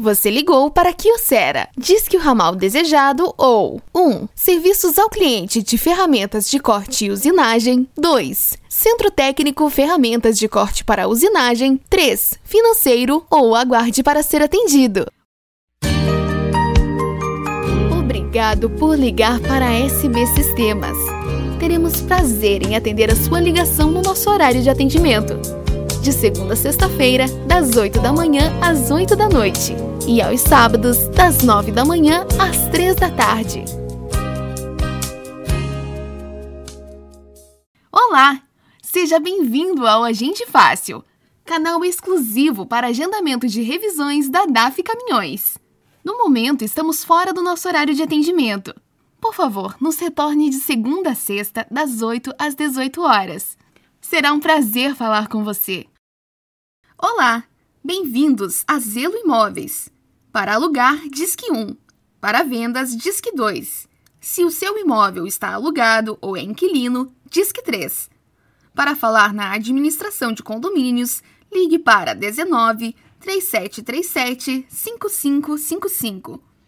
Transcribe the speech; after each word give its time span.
Você 0.00 0.30
ligou 0.30 0.70
para 0.70 0.92
Kiosera. 0.92 1.68
Diz 1.76 2.06
que 2.06 2.16
o 2.16 2.20
ramal 2.20 2.54
desejado 2.54 3.34
ou 3.36 3.82
1. 3.92 4.28
Serviços 4.32 4.96
ao 4.96 5.10
cliente 5.10 5.60
de 5.60 5.76
ferramentas 5.76 6.48
de 6.48 6.60
corte 6.60 7.06
e 7.06 7.10
usinagem. 7.10 7.84
2. 7.96 8.58
Centro 8.68 9.10
técnico 9.10 9.68
ferramentas 9.68 10.38
de 10.38 10.46
corte 10.46 10.84
para 10.84 11.08
usinagem. 11.08 11.80
3. 11.90 12.34
Financeiro 12.44 13.26
ou 13.28 13.56
aguarde 13.56 14.04
para 14.04 14.22
ser 14.22 14.40
atendido. 14.40 15.04
Obrigado 17.98 18.70
por 18.70 18.96
ligar 18.96 19.40
para 19.40 19.66
a 19.66 19.80
SB 19.80 20.26
Sistemas. 20.28 20.96
Teremos 21.58 22.00
prazer 22.02 22.64
em 22.64 22.76
atender 22.76 23.10
a 23.10 23.16
sua 23.16 23.40
ligação 23.40 23.90
no 23.90 24.00
nosso 24.00 24.30
horário 24.30 24.62
de 24.62 24.70
atendimento 24.70 25.40
de 26.08 26.14
segunda 26.14 26.54
a 26.54 26.56
sexta-feira, 26.56 27.26
das 27.46 27.76
8 27.76 28.00
da 28.00 28.10
manhã 28.10 28.50
às 28.62 28.90
8 28.90 29.14
da 29.14 29.28
noite, 29.28 29.74
e 30.08 30.22
aos 30.22 30.40
sábados, 30.40 31.06
das 31.08 31.42
9 31.42 31.70
da 31.70 31.84
manhã 31.84 32.26
às 32.38 32.66
3 32.70 32.96
da 32.96 33.10
tarde. 33.10 33.62
Olá! 37.92 38.40
Seja 38.82 39.20
bem-vindo 39.20 39.86
ao 39.86 40.02
Agente 40.02 40.46
Fácil, 40.46 41.04
canal 41.44 41.84
exclusivo 41.84 42.64
para 42.64 42.86
agendamento 42.86 43.46
de 43.46 43.60
revisões 43.60 44.30
da 44.30 44.46
DAF 44.46 44.82
Caminhões. 44.82 45.58
No 46.02 46.16
momento, 46.16 46.64
estamos 46.64 47.04
fora 47.04 47.34
do 47.34 47.42
nosso 47.42 47.68
horário 47.68 47.94
de 47.94 48.02
atendimento. 48.02 48.74
Por 49.20 49.34
favor, 49.34 49.76
nos 49.78 49.98
retorne 49.98 50.48
de 50.48 50.56
segunda 50.56 51.10
a 51.10 51.14
sexta, 51.14 51.66
das 51.70 52.00
8 52.00 52.32
às 52.38 52.54
18 52.54 53.02
horas. 53.02 53.58
Será 54.00 54.32
um 54.32 54.40
prazer 54.40 54.94
falar 54.94 55.28
com 55.28 55.44
você. 55.44 55.84
Olá, 57.00 57.44
bem-vindos 57.82 58.64
a 58.66 58.80
Zelo 58.80 59.14
Imóveis. 59.14 59.88
Para 60.32 60.54
alugar, 60.54 60.98
Disque 61.08 61.48
1. 61.48 61.76
Para 62.20 62.42
vendas, 62.42 62.96
Disque 62.96 63.30
2. 63.30 63.88
Se 64.20 64.44
o 64.44 64.50
seu 64.50 64.76
imóvel 64.76 65.24
está 65.24 65.54
alugado 65.54 66.18
ou 66.20 66.36
é 66.36 66.40
inquilino, 66.42 67.14
Disque 67.30 67.62
3. 67.62 68.10
Para 68.74 68.96
falar 68.96 69.32
na 69.32 69.52
administração 69.52 70.32
de 70.32 70.42
condomínios, 70.42 71.22
ligue 71.52 71.78
para 71.78 72.14
19 72.14 72.96
3737 73.20 74.66
5555 74.68 76.47